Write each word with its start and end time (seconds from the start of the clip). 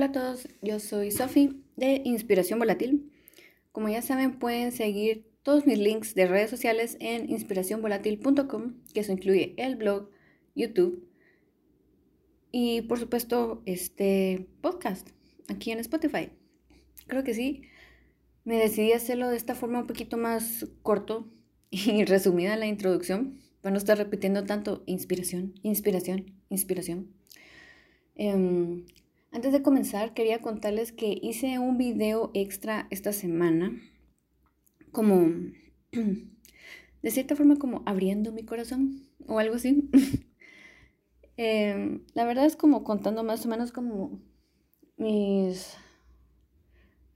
Hola 0.00 0.06
a 0.06 0.12
todos, 0.12 0.48
yo 0.62 0.80
soy 0.80 1.10
Sofi 1.10 1.62
de 1.76 2.00
Inspiración 2.06 2.58
Volátil. 2.58 3.12
Como 3.70 3.90
ya 3.90 4.00
saben, 4.00 4.38
pueden 4.38 4.72
seguir 4.72 5.26
todos 5.42 5.66
mis 5.66 5.78
links 5.78 6.14
de 6.14 6.26
redes 6.26 6.48
sociales 6.48 6.96
en 7.00 7.28
inspiracionvolátil.com, 7.28 8.76
que 8.94 9.00
eso 9.00 9.12
incluye 9.12 9.52
el 9.58 9.76
blog, 9.76 10.08
YouTube 10.54 11.06
y 12.50 12.80
por 12.80 12.98
supuesto 12.98 13.62
este 13.66 14.48
podcast 14.62 15.10
aquí 15.48 15.70
en 15.70 15.80
Spotify. 15.80 16.30
Creo 17.06 17.22
que 17.22 17.34
sí, 17.34 17.64
me 18.46 18.56
decidí 18.56 18.94
hacerlo 18.94 19.28
de 19.28 19.36
esta 19.36 19.54
forma 19.54 19.80
un 19.80 19.86
poquito 19.86 20.16
más 20.16 20.66
corto 20.80 21.28
y 21.70 22.06
resumida 22.06 22.56
la 22.56 22.64
introducción, 22.64 23.38
para 23.60 23.72
no 23.72 23.76
estar 23.76 23.98
repitiendo 23.98 24.44
tanto 24.44 24.82
inspiración, 24.86 25.52
inspiración, 25.62 26.40
inspiración. 26.48 27.12
Em, 28.14 28.86
antes 29.32 29.52
de 29.52 29.62
comenzar, 29.62 30.14
quería 30.14 30.40
contarles 30.40 30.92
que 30.92 31.18
hice 31.22 31.58
un 31.58 31.78
video 31.78 32.30
extra 32.34 32.86
esta 32.90 33.12
semana, 33.12 33.80
como, 34.92 35.28
de 35.92 37.10
cierta 37.10 37.36
forma, 37.36 37.56
como 37.56 37.82
abriendo 37.86 38.32
mi 38.32 38.44
corazón 38.44 39.08
o 39.26 39.38
algo 39.38 39.56
así. 39.56 39.88
Em, 41.42 42.04
la 42.12 42.26
verdad 42.26 42.44
es 42.44 42.54
como 42.54 42.84
contando 42.84 43.24
más 43.24 43.46
o 43.46 43.48
menos 43.48 43.72
como 43.72 44.20
mis 44.98 45.74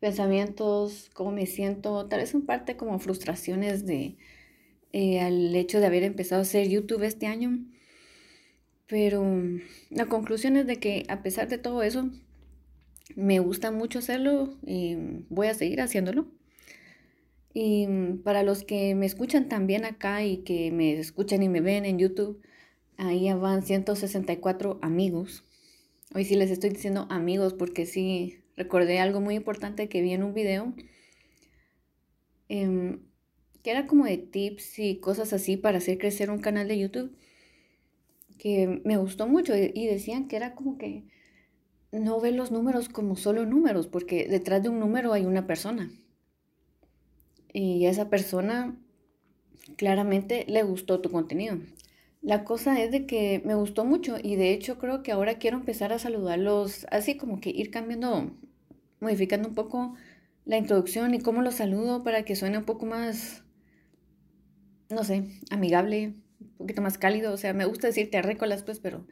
pensamientos, 0.00 1.10
cómo 1.12 1.30
me 1.30 1.44
siento, 1.44 2.06
tal 2.08 2.20
vez 2.20 2.32
en 2.32 2.46
parte 2.46 2.78
como 2.78 2.98
frustraciones 2.98 3.84
de 3.84 4.16
eh, 4.92 5.20
al 5.20 5.54
hecho 5.54 5.80
de 5.80 5.86
haber 5.86 6.04
empezado 6.04 6.40
a 6.40 6.42
hacer 6.42 6.68
YouTube 6.70 7.02
este 7.02 7.26
año. 7.26 7.58
Pero 8.86 9.24
la 9.90 10.06
conclusión 10.06 10.56
es 10.56 10.66
de 10.66 10.76
que 10.76 11.04
a 11.08 11.22
pesar 11.22 11.48
de 11.48 11.58
todo 11.58 11.82
eso, 11.82 12.10
me 13.16 13.38
gusta 13.38 13.70
mucho 13.70 13.98
hacerlo 13.98 14.56
y 14.66 14.96
voy 15.28 15.46
a 15.46 15.54
seguir 15.54 15.80
haciéndolo. 15.80 16.26
Y 17.54 17.86
para 18.24 18.42
los 18.42 18.64
que 18.64 18.94
me 18.94 19.06
escuchan 19.06 19.48
también 19.48 19.84
acá 19.84 20.24
y 20.24 20.38
que 20.38 20.72
me 20.72 20.98
escuchan 20.98 21.42
y 21.42 21.48
me 21.48 21.60
ven 21.60 21.84
en 21.84 21.98
YouTube, 21.98 22.42
ahí 22.96 23.32
van 23.32 23.62
164 23.62 24.78
amigos. 24.82 25.44
Hoy 26.14 26.24
sí 26.24 26.34
les 26.34 26.50
estoy 26.50 26.70
diciendo 26.70 27.06
amigos 27.10 27.54
porque 27.54 27.86
sí 27.86 28.38
recordé 28.56 28.98
algo 28.98 29.20
muy 29.20 29.36
importante 29.36 29.88
que 29.88 30.02
vi 30.02 30.12
en 30.12 30.24
un 30.24 30.34
video. 30.34 30.74
Em, 32.48 33.00
que 33.62 33.70
era 33.70 33.86
como 33.86 34.04
de 34.04 34.18
tips 34.18 34.78
y 34.78 34.96
cosas 34.96 35.32
así 35.32 35.56
para 35.56 35.78
hacer 35.78 35.98
crecer 35.98 36.30
un 36.30 36.40
canal 36.40 36.68
de 36.68 36.78
YouTube 36.78 37.16
que 38.38 38.82
me 38.84 38.96
gustó 38.96 39.26
mucho 39.26 39.54
y 39.56 39.86
decían 39.86 40.28
que 40.28 40.36
era 40.36 40.54
como 40.54 40.78
que 40.78 41.04
no 41.92 42.20
ve 42.20 42.32
los 42.32 42.50
números 42.50 42.88
como 42.88 43.16
solo 43.16 43.46
números, 43.46 43.86
porque 43.86 44.26
detrás 44.28 44.62
de 44.62 44.68
un 44.68 44.80
número 44.80 45.12
hay 45.12 45.24
una 45.24 45.46
persona. 45.46 45.90
Y 47.52 47.86
esa 47.86 48.10
persona 48.10 48.76
claramente 49.76 50.44
le 50.48 50.62
gustó 50.62 51.00
tu 51.00 51.10
contenido. 51.10 51.58
La 52.20 52.44
cosa 52.44 52.82
es 52.82 52.90
de 52.90 53.06
que 53.06 53.42
me 53.44 53.54
gustó 53.54 53.84
mucho 53.84 54.16
y 54.22 54.36
de 54.36 54.52
hecho 54.52 54.78
creo 54.78 55.02
que 55.02 55.12
ahora 55.12 55.38
quiero 55.38 55.58
empezar 55.58 55.92
a 55.92 55.98
saludarlos 55.98 56.86
así 56.90 57.16
como 57.16 57.40
que 57.40 57.50
ir 57.50 57.70
cambiando, 57.70 58.32
modificando 58.98 59.48
un 59.48 59.54
poco 59.54 59.94
la 60.46 60.56
introducción 60.56 61.14
y 61.14 61.20
cómo 61.20 61.42
los 61.42 61.56
saludo 61.56 62.02
para 62.02 62.24
que 62.24 62.34
suene 62.34 62.58
un 62.58 62.64
poco 62.64 62.86
más, 62.86 63.44
no 64.88 65.04
sé, 65.04 65.24
amigable, 65.50 66.14
poquito 66.64 66.82
más 66.82 66.98
cálido. 66.98 67.32
O 67.32 67.36
sea, 67.36 67.52
me 67.52 67.64
gusta 67.64 67.86
decirte 67.86 68.18
arrécolas, 68.18 68.62
pues, 68.62 68.80
pero 68.80 69.06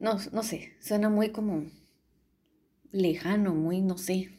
no, 0.00 0.18
no 0.32 0.42
sé, 0.42 0.72
suena 0.80 1.08
muy 1.08 1.30
como 1.30 1.66
lejano, 2.90 3.54
muy, 3.54 3.80
no 3.80 3.98
sé. 3.98 4.30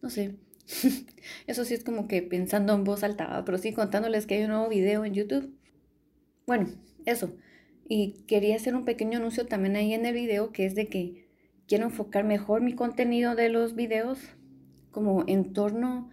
No 0.00 0.10
sé. 0.10 0.36
Eso 1.46 1.64
sí 1.64 1.74
es 1.74 1.84
como 1.84 2.08
que 2.08 2.22
pensando 2.22 2.74
en 2.74 2.84
voz 2.84 3.02
alta, 3.02 3.42
pero 3.44 3.58
sí 3.58 3.72
contándoles 3.72 4.26
que 4.26 4.34
hay 4.34 4.44
un 4.44 4.50
nuevo 4.50 4.68
video 4.68 5.04
en 5.04 5.14
YouTube. 5.14 5.54
Bueno, 6.46 6.68
eso. 7.04 7.36
Y 7.88 8.24
quería 8.26 8.56
hacer 8.56 8.74
un 8.74 8.84
pequeño 8.84 9.18
anuncio 9.18 9.46
también 9.46 9.76
ahí 9.76 9.94
en 9.94 10.06
el 10.06 10.14
video, 10.14 10.52
que 10.52 10.66
es 10.66 10.74
de 10.74 10.88
que 10.88 11.28
quiero 11.66 11.84
enfocar 11.84 12.24
mejor 12.24 12.62
mi 12.62 12.74
contenido 12.74 13.34
de 13.34 13.48
los 13.48 13.74
videos 13.74 14.18
como 14.90 15.24
en 15.26 15.52
torno 15.52 16.10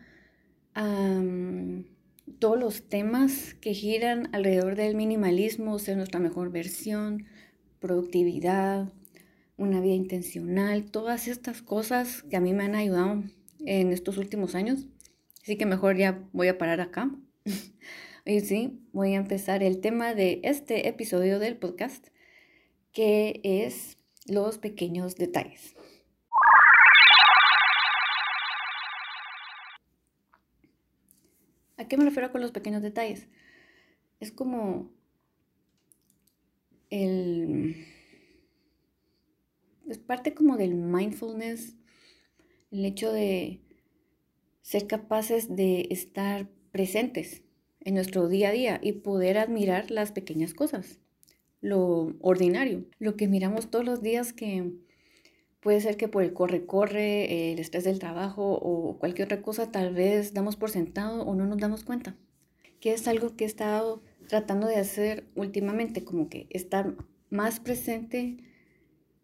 a 0.74 1.22
todos 2.40 2.60
los 2.60 2.84
temas 2.88 3.54
que 3.56 3.74
giran 3.74 4.30
alrededor 4.34 4.76
del 4.76 4.96
minimalismo, 4.96 5.78
ser 5.78 5.98
nuestra 5.98 6.20
mejor 6.20 6.52
versión, 6.52 7.26
productividad, 7.80 8.92
una 9.58 9.82
vida 9.82 9.94
intencional, 9.94 10.90
todas 10.90 11.28
estas 11.28 11.62
cosas 11.62 12.24
que 12.24 12.38
a 12.38 12.40
mí 12.40 12.54
me 12.54 12.64
han 12.64 12.76
ayudado 12.76 13.24
en 13.66 13.92
estos 13.92 14.18
últimos 14.18 14.56
años. 14.56 14.88
Así 15.44 15.58
que 15.58 15.66
mejor 15.66 15.98
ya 15.98 16.24
voy 16.32 16.48
a 16.48 16.58
parar 16.58 16.80
acá. 16.80 17.12
y 18.26 18.40
sí, 18.40 18.80
voy 18.94 19.14
a 19.14 19.18
empezar 19.18 19.62
el 19.62 19.82
tema 19.82 20.14
de 20.14 20.40
este 20.44 20.88
episodio 20.88 21.40
del 21.40 21.58
podcast, 21.58 22.08
que 22.94 23.42
es 23.44 23.98
los 24.28 24.58
pequeños 24.60 25.16
detalles. 25.16 25.76
¿A 31.80 31.88
qué 31.88 31.96
me 31.96 32.04
refiero 32.04 32.30
con 32.34 32.42
los 32.42 32.52
pequeños 32.52 32.82
detalles? 32.82 33.30
Es 34.20 34.34
como 34.34 34.92
el 36.90 37.86
es 39.88 39.98
parte 39.98 40.34
como 40.34 40.58
del 40.58 40.76
mindfulness, 40.76 41.78
el 42.72 42.84
hecho 42.84 43.14
de 43.14 43.62
ser 44.62 44.88
capaces 44.88 45.56
de 45.56 45.88
estar 45.90 46.50
presentes 46.72 47.44
en 47.80 47.96
nuestro 47.96 48.28
día 48.28 48.50
a 48.50 48.52
día 48.52 48.80
y 48.84 48.92
poder 48.92 49.38
admirar 49.38 49.90
las 49.90 50.12
pequeñas 50.12 50.54
cosas, 50.54 51.00
lo 51.62 52.14
ordinario, 52.20 52.88
lo 53.00 53.16
que 53.16 53.30
miramos 53.30 53.72
todos 53.72 53.86
los 53.86 54.02
días 54.02 54.34
que 54.34 54.74
puede 55.59 55.81
ser 55.81 55.97
que 55.97 56.08
por 56.08 56.24
el 56.24 56.34
corre-corre, 56.34 57.52
el 57.52 57.59
estrés 57.59 57.84
del 57.84 58.00
trabajo 58.00 58.53
o 58.53 58.97
cualquier 58.97 59.25
otra 59.25 59.42
cosa 59.42 59.72
tal 59.72 59.94
vez 59.94 60.34
damos 60.34 60.56
por 60.56 60.70
sentado 60.70 61.24
o 61.24 61.36
no 61.36 61.46
nos 61.46 61.58
damos 61.58 61.84
cuenta, 61.84 62.16
que 62.80 62.94
es 62.94 63.08
algo 63.08 63.36
que 63.36 63.44
he 63.44 63.47
estado 63.47 64.02
tratando 64.28 64.68
de 64.68 64.75
hacer 64.78 65.25
últimamente, 65.36 66.03
como 66.03 66.30
que 66.30 66.48
estar 66.50 66.96
más 67.30 67.59
presente 67.59 68.38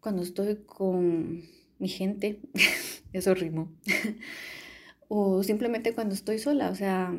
cuando 0.00 0.22
estoy 0.22 0.56
con 0.66 1.42
mi 1.78 1.88
gente, 1.88 2.40
eso 3.12 3.34
ritmo, 3.34 3.72
o 5.08 5.42
simplemente 5.42 5.94
cuando 5.94 6.14
estoy 6.14 6.38
sola, 6.38 6.70
o 6.70 6.74
sea, 6.74 7.14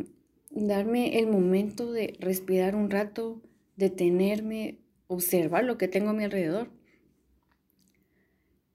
darme 0.52 1.20
el 1.20 1.28
momento 1.28 1.92
de 1.92 2.16
respirar 2.20 2.76
un 2.76 2.90
rato, 2.90 3.42
detenerme, 3.76 4.80
observar 5.08 5.64
lo 5.64 5.78
que 5.78 5.88
tengo 5.88 6.10
a 6.10 6.14
mi 6.14 6.24
alrededor. 6.24 6.70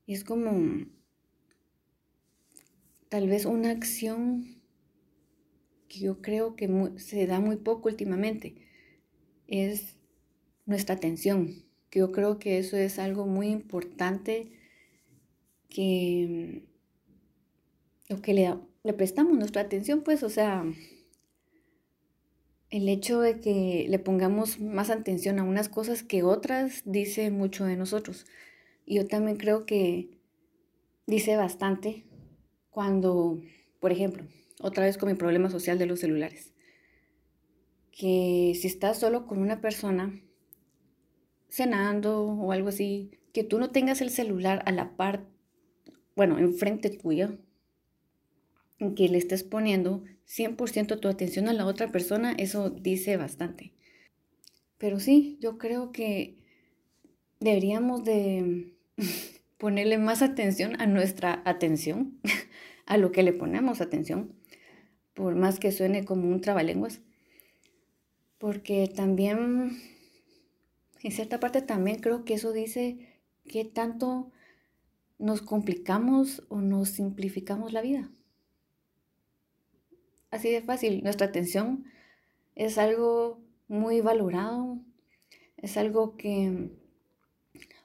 Es 0.06 0.24
como 0.24 0.86
tal 3.08 3.28
vez 3.28 3.44
una 3.44 3.70
acción 3.70 4.62
que 5.88 6.00
yo 6.00 6.22
creo 6.22 6.56
que 6.56 6.68
se 6.96 7.26
da 7.26 7.40
muy 7.40 7.56
poco 7.56 7.88
últimamente, 7.88 8.54
es 9.46 9.98
nuestra 10.66 10.94
atención 10.94 11.64
yo 11.92 12.10
creo 12.10 12.38
que 12.38 12.58
eso 12.58 12.76
es 12.76 12.98
algo 12.98 13.26
muy 13.26 13.48
importante 13.48 14.50
que 15.68 16.64
lo 18.08 18.20
que 18.20 18.34
le, 18.34 18.54
le 18.82 18.92
prestamos 18.94 19.38
nuestra 19.38 19.62
atención, 19.62 20.02
pues, 20.02 20.22
o 20.22 20.30
sea, 20.30 20.64
el 22.70 22.88
hecho 22.88 23.20
de 23.20 23.40
que 23.40 23.86
le 23.88 23.98
pongamos 23.98 24.58
más 24.58 24.88
atención 24.88 25.38
a 25.38 25.44
unas 25.44 25.68
cosas 25.68 26.02
que 26.02 26.22
otras 26.22 26.82
dice 26.86 27.30
mucho 27.30 27.66
de 27.66 27.76
nosotros. 27.76 28.26
Yo 28.92 29.06
también 29.06 29.38
creo 29.38 29.64
que 29.64 30.10
dice 31.06 31.36
bastante 31.36 32.04
cuando, 32.68 33.40
por 33.80 33.90
ejemplo, 33.90 34.24
otra 34.60 34.84
vez 34.84 34.98
con 34.98 35.08
mi 35.08 35.14
problema 35.14 35.48
social 35.48 35.78
de 35.78 35.86
los 35.86 36.00
celulares, 36.00 36.52
que 37.90 38.52
si 38.54 38.66
estás 38.66 38.98
solo 38.98 39.26
con 39.26 39.38
una 39.38 39.62
persona, 39.62 40.20
cenando 41.48 42.22
o 42.22 42.52
algo 42.52 42.68
así, 42.68 43.12
que 43.32 43.44
tú 43.44 43.58
no 43.58 43.70
tengas 43.70 44.02
el 44.02 44.10
celular 44.10 44.62
a 44.66 44.72
la 44.72 44.94
par, 44.94 45.26
bueno, 46.14 46.38
enfrente 46.38 46.90
tuya, 46.90 47.34
en 48.78 48.94
que 48.94 49.08
le 49.08 49.16
estés 49.16 49.42
poniendo 49.42 50.04
100% 50.26 51.00
tu 51.00 51.08
atención 51.08 51.48
a 51.48 51.54
la 51.54 51.64
otra 51.64 51.90
persona, 51.90 52.32
eso 52.32 52.68
dice 52.68 53.16
bastante. 53.16 53.72
Pero 54.76 55.00
sí, 55.00 55.38
yo 55.40 55.56
creo 55.56 55.92
que 55.92 56.36
deberíamos 57.40 58.04
de 58.04 58.74
ponerle 59.58 59.98
más 59.98 60.22
atención 60.22 60.80
a 60.80 60.86
nuestra 60.86 61.42
atención, 61.44 62.18
a 62.86 62.96
lo 62.96 63.12
que 63.12 63.22
le 63.22 63.32
ponemos 63.32 63.80
atención, 63.80 64.34
por 65.14 65.34
más 65.34 65.58
que 65.58 65.72
suene 65.72 66.04
como 66.04 66.28
un 66.28 66.40
trabalenguas. 66.40 67.00
Porque 68.38 68.92
también 68.94 69.78
en 71.02 71.12
cierta 71.12 71.40
parte 71.40 71.62
también 71.62 71.98
creo 71.98 72.24
que 72.24 72.34
eso 72.34 72.52
dice 72.52 72.98
qué 73.44 73.64
tanto 73.64 74.30
nos 75.18 75.42
complicamos 75.42 76.44
o 76.48 76.60
nos 76.60 76.90
simplificamos 76.90 77.72
la 77.72 77.82
vida. 77.82 78.10
Así 80.30 80.50
de 80.50 80.62
fácil. 80.62 81.02
Nuestra 81.02 81.26
atención 81.26 81.84
es 82.54 82.78
algo 82.78 83.40
muy 83.68 84.00
valorado, 84.00 84.78
es 85.56 85.76
algo 85.76 86.16
que 86.16 86.70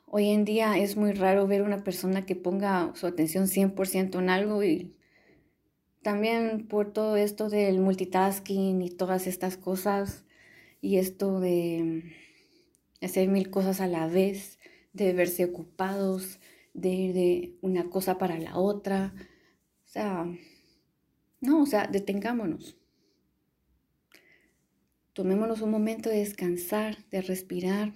hoy 0.09 0.29
en 0.29 0.45
día 0.45 0.77
es 0.77 0.95
muy 0.95 1.11
raro 1.11 1.47
ver 1.47 1.61
una 1.61 1.83
persona 1.83 2.25
que 2.25 2.35
ponga 2.35 2.91
su 2.95 3.07
atención 3.07 3.47
100% 3.47 4.19
en 4.19 4.29
algo 4.29 4.63
y 4.63 4.95
también 6.01 6.67
por 6.67 6.93
todo 6.93 7.17
esto 7.17 7.49
del 7.49 7.79
multitasking 7.79 8.81
y 8.81 8.89
todas 8.89 9.27
estas 9.27 9.57
cosas 9.57 10.25
y 10.81 10.97
esto 10.97 11.39
de 11.41 12.15
hacer 13.01 13.27
mil 13.27 13.49
cosas 13.49 13.81
a 13.81 13.87
la 13.87 14.07
vez, 14.07 14.57
de 14.93 15.11
verse 15.13 15.43
ocupados, 15.43 16.39
de 16.73 16.89
ir 16.89 17.13
de 17.13 17.57
una 17.61 17.89
cosa 17.89 18.17
para 18.17 18.39
la 18.39 18.57
otra. 18.57 19.13
O 19.85 19.89
sea, 19.89 20.25
no, 21.41 21.63
o 21.63 21.65
sea, 21.65 21.87
detengámonos. 21.87 22.77
Tomémonos 25.13 25.61
un 25.61 25.71
momento 25.71 26.09
de 26.09 26.19
descansar, 26.19 26.97
de 27.09 27.21
respirar 27.21 27.91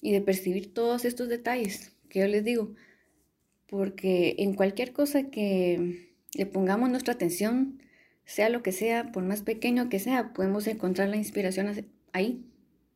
y 0.00 0.12
de 0.12 0.20
percibir 0.20 0.72
todos 0.72 1.04
estos 1.04 1.28
detalles 1.28 1.92
que 2.08 2.20
yo 2.20 2.26
les 2.26 2.44
digo. 2.44 2.74
Porque 3.66 4.36
en 4.38 4.54
cualquier 4.54 4.92
cosa 4.92 5.30
que 5.30 6.14
le 6.34 6.46
pongamos 6.46 6.90
nuestra 6.90 7.14
atención, 7.14 7.82
sea 8.24 8.48
lo 8.48 8.62
que 8.62 8.72
sea, 8.72 9.12
por 9.12 9.22
más 9.24 9.42
pequeño 9.42 9.88
que 9.88 9.98
sea, 9.98 10.32
podemos 10.32 10.66
encontrar 10.66 11.08
la 11.08 11.16
inspiración 11.16 11.90
ahí, 12.12 12.44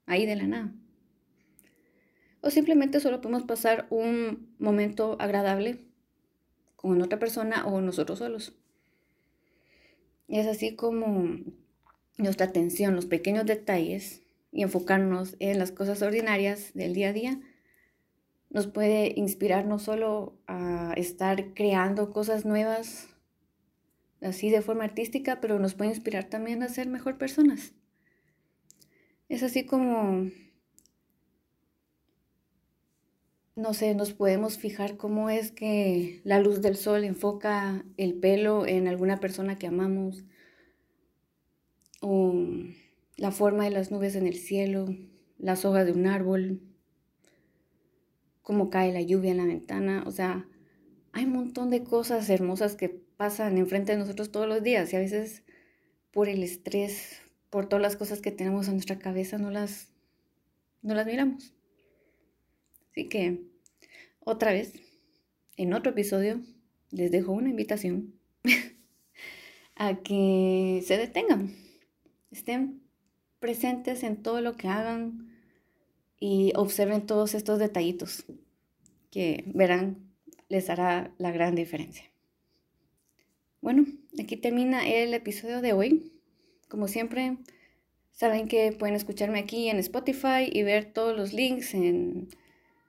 ahí 0.07 0.27
de 0.27 0.37
la 0.37 0.47
nada. 0.47 0.75
O 2.41 2.51
simplemente 2.51 3.01
solo 3.01 3.21
podemos 3.21 3.45
pasar 3.45 3.87
un 3.91 4.55
momento 4.59 5.17
agradable 5.21 5.81
con 6.77 7.01
otra 7.01 7.19
persona 7.19 7.67
o 7.67 7.81
nosotros 7.81 8.19
solos. 8.19 8.55
Y 10.27 10.39
es 10.39 10.47
así 10.47 10.75
como 10.75 11.39
nuestra 12.19 12.47
atención, 12.47 12.97
los 12.97 13.07
pequeños 13.07 13.47
detalles 13.47 14.22
y 14.53 14.63
enfocarnos 14.63 15.35
en 15.41 15.59
las 15.59 15.73
cosas 15.73 16.03
ordinarias 16.03 16.73
del 16.75 16.95
día 16.95 17.09
a 17.09 17.13
día 17.13 17.41
nos 18.51 18.67
puede 18.67 19.15
inspirar 19.17 19.65
no 19.65 19.79
solo 19.79 20.39
a 20.47 20.93
estar 20.97 21.55
creando 21.55 22.11
cosas 22.11 22.45
nuevas 22.45 23.09
así 24.21 24.51
de 24.51 24.63
forma 24.63 24.85
artística, 24.85 25.41
pero 25.41 25.59
nos 25.59 25.75
puede 25.75 25.91
inspirar 25.91 26.25
también 26.25 26.63
a 26.63 26.69
ser 26.69 26.89
mejor 26.89 27.19
personas. 27.19 27.73
Es 29.29 29.43
así 29.43 29.65
como, 29.65 30.31
no 33.57 33.75
sé, 33.75 33.95
nos 33.95 34.13
podemos 34.13 34.59
fijar 34.59 34.97
cómo 34.99 35.31
es 35.31 35.51
que 35.51 36.21
la 36.25 36.39
luz 36.39 36.61
del 36.61 36.77
sol 36.77 37.05
enfoca 37.05 37.85
el 37.97 38.15
pelo 38.15 38.67
en 38.67 38.87
alguna 38.87 39.19
persona 39.19 39.59
que 39.59 39.67
amamos, 39.67 40.25
o 42.01 42.35
la 43.23 43.31
forma 43.31 43.63
de 43.63 43.71
las 43.71 43.93
nubes 43.93 44.17
en 44.17 44.27
el 44.27 44.35
cielo, 44.35 44.97
las 45.39 45.65
hojas 45.65 45.87
de 45.87 45.93
un 45.93 46.09
árbol, 46.09 46.61
cómo 48.43 48.69
cae 48.69 48.93
la 48.93 49.01
lluvia 49.01 49.31
en 49.31 49.37
la 49.37 49.47
ventana, 49.47 50.03
o 50.09 50.11
sea, 50.11 50.49
hay 51.13 51.27
un 51.27 51.35
montón 51.35 51.71
de 51.71 51.85
cosas 51.85 52.29
hermosas 52.29 52.75
que 52.75 52.89
pasan 52.89 53.59
enfrente 53.59 53.93
de 53.93 53.99
nosotros 53.99 54.33
todos 54.33 54.49
los 54.49 54.65
días 54.65 54.93
y 54.93 54.97
a 54.97 54.99
veces 54.99 55.45
por 56.11 56.29
el 56.29 56.43
estrés, 56.43 57.21
por 57.49 57.69
todas 57.69 57.81
las 57.81 57.95
cosas 57.95 58.21
que 58.21 58.33
tenemos 58.33 58.67
en 58.67 58.75
nuestra 58.75 58.99
cabeza, 58.99 59.39
no 59.39 59.53
las, 59.53 59.93
no 60.83 60.93
las 60.97 61.07
miramos. 61.07 61.55
Así 62.91 63.09
que, 63.09 63.45
otra 64.19 64.51
vez, 64.51 64.73
en 65.57 65.75
otro 65.75 65.93
episodio, 65.93 66.41
les 66.91 67.13
dejo 67.13 67.31
una 67.31 67.51
invitación 67.51 68.15
a 69.77 70.03
que 70.03 70.83
se 70.85 70.99
detengan, 70.99 71.55
estén 72.33 72.83
presentes 73.43 74.05
en 74.05 74.23
todo 74.23 74.41
lo 74.41 74.57
que 74.57 74.69
hagan 74.69 75.29
y 76.21 76.53
observen 76.55 77.05
todos 77.05 77.35
estos 77.35 77.59
detallitos 77.59 78.25
que 79.11 79.43
verán 79.49 80.13
les 80.49 80.71
hará 80.71 81.13
la 81.19 81.33
gran 81.33 81.57
diferencia. 81.57 82.05
Bueno, 83.61 83.85
aquí 84.19 84.37
termina 84.37 84.89
el 84.89 85.13
episodio 85.13 85.61
de 85.61 85.73
hoy. 85.73 86.13
Como 86.69 86.87
siempre, 86.87 87.37
saben 88.13 88.47
que 88.47 88.71
pueden 88.71 88.95
escucharme 88.95 89.41
aquí 89.41 89.69
en 89.69 89.79
Spotify 89.79 90.49
y 90.51 90.63
ver 90.63 90.93
todos 90.93 91.17
los 91.17 91.33
links 91.33 91.75
en 91.75 92.29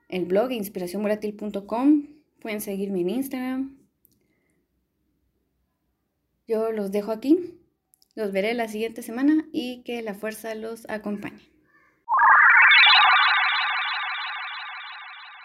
el 0.08 0.26
blog 0.26 0.52
inspiracionvolatil.com. 0.52 2.08
Pueden 2.40 2.62
seguirme 2.62 3.02
en 3.02 3.10
Instagram. 3.10 3.78
Yo 6.48 6.72
los 6.72 6.92
dejo 6.92 7.12
aquí. 7.12 7.58
Los 8.16 8.32
veré 8.32 8.54
la 8.56 8.68
siguiente 8.68 9.04
semana 9.04 9.48
y 9.52 9.84
que 9.84 10.02
la 10.02 10.16
fuerza 10.16 10.56
los 10.56 10.90
acompañe. 10.90 11.53